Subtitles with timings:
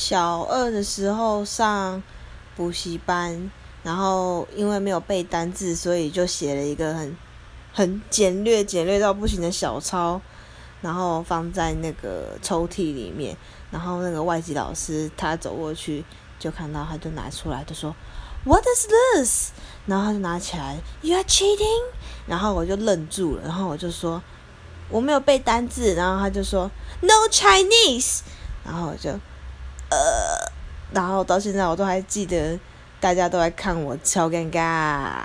[0.00, 2.02] 小二的时候上
[2.56, 3.50] 补习班，
[3.82, 7.14] 然后因为没有背单字，所以就写了一个很
[7.74, 10.18] 很简略、简略到不行的小抄，
[10.80, 13.36] 然后放在那个抽屉里面。
[13.70, 16.02] 然后那个外籍老师他走过去
[16.38, 17.94] 就看到，他就拿出来，就说
[18.46, 19.50] “What is this？”
[19.84, 21.92] 然后他就拿起来，“You are cheating！”
[22.26, 24.22] 然后我就愣住了，然后我就说
[24.88, 26.70] 我没有背单字，然后他就说
[27.02, 28.20] “No Chinese！”
[28.64, 29.10] 然后我就
[29.90, 30.50] 呃，
[30.92, 32.58] 然后到现在我都还记得，
[33.00, 35.24] 大家都来看我，超尴尬。